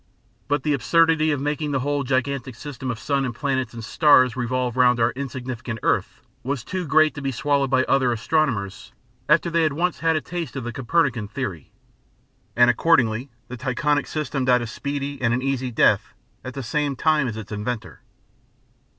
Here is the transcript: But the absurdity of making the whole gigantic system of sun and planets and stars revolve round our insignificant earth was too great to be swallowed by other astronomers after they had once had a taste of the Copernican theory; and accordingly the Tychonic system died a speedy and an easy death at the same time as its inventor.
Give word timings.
But 0.47 0.63
the 0.63 0.73
absurdity 0.73 1.29
of 1.29 1.39
making 1.39 1.73
the 1.73 1.81
whole 1.81 2.03
gigantic 2.03 2.55
system 2.55 2.89
of 2.89 2.97
sun 2.97 3.23
and 3.23 3.35
planets 3.35 3.71
and 3.75 3.85
stars 3.85 4.35
revolve 4.35 4.75
round 4.75 4.99
our 4.99 5.11
insignificant 5.11 5.77
earth 5.83 6.23
was 6.41 6.63
too 6.63 6.87
great 6.87 7.13
to 7.13 7.21
be 7.21 7.31
swallowed 7.31 7.69
by 7.69 7.83
other 7.83 8.11
astronomers 8.11 8.93
after 9.29 9.51
they 9.51 9.61
had 9.61 9.73
once 9.73 9.99
had 9.99 10.15
a 10.15 10.21
taste 10.21 10.55
of 10.55 10.63
the 10.63 10.73
Copernican 10.73 11.27
theory; 11.27 11.71
and 12.55 12.71
accordingly 12.71 13.29
the 13.47 13.57
Tychonic 13.57 14.07
system 14.07 14.43
died 14.43 14.63
a 14.63 14.65
speedy 14.65 15.21
and 15.21 15.35
an 15.35 15.43
easy 15.43 15.69
death 15.69 16.15
at 16.43 16.55
the 16.55 16.63
same 16.63 16.95
time 16.95 17.27
as 17.27 17.37
its 17.37 17.51
inventor. 17.51 18.01